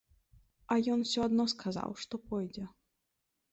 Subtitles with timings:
[0.75, 2.67] А ён усё адно сказаў, што пойдзе.